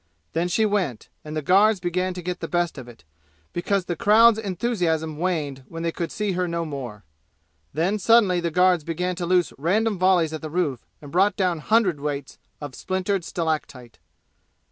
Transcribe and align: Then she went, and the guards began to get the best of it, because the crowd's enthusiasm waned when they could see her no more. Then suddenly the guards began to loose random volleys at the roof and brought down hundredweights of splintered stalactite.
Then 0.33 0.47
she 0.47 0.65
went, 0.65 1.09
and 1.23 1.37
the 1.37 1.43
guards 1.43 1.79
began 1.79 2.15
to 2.15 2.23
get 2.23 2.39
the 2.39 2.47
best 2.47 2.79
of 2.79 2.87
it, 2.87 3.03
because 3.53 3.85
the 3.85 3.95
crowd's 3.95 4.39
enthusiasm 4.39 5.19
waned 5.19 5.63
when 5.67 5.83
they 5.83 5.91
could 5.91 6.11
see 6.11 6.31
her 6.31 6.47
no 6.47 6.65
more. 6.65 7.03
Then 7.71 7.99
suddenly 7.99 8.39
the 8.39 8.49
guards 8.49 8.83
began 8.83 9.15
to 9.17 9.27
loose 9.27 9.53
random 9.59 9.99
volleys 9.99 10.33
at 10.33 10.41
the 10.41 10.49
roof 10.49 10.87
and 11.03 11.11
brought 11.11 11.35
down 11.35 11.59
hundredweights 11.61 12.39
of 12.59 12.73
splintered 12.73 13.23
stalactite. 13.23 13.99